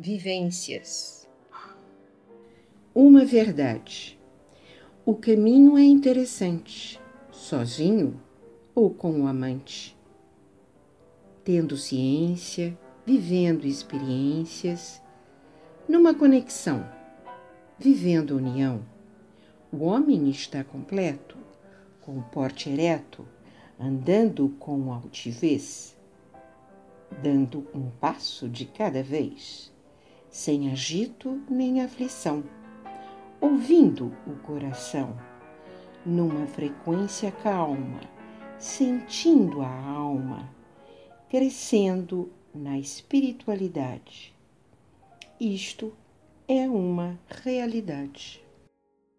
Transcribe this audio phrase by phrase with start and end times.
[0.00, 1.28] vivências.
[2.94, 4.16] Uma verdade.
[5.04, 7.00] O caminho é interessante,
[7.32, 8.20] sozinho
[8.76, 9.98] ou com o amante.
[11.42, 15.02] Tendo ciência, vivendo experiências,
[15.88, 16.88] numa conexão,
[17.76, 18.84] vivendo união,
[19.72, 21.36] o homem está completo,
[22.02, 23.26] com porte ereto,
[23.80, 25.96] andando com altivez,
[27.20, 29.72] dando um passo de cada vez,
[30.30, 32.44] sem agito nem aflição,
[33.40, 35.16] ouvindo o coração,
[36.04, 38.00] numa frequência calma,
[38.58, 40.48] sentindo a alma,
[41.28, 44.34] crescendo na espiritualidade.
[45.40, 45.92] Isto
[46.48, 48.42] é uma realidade.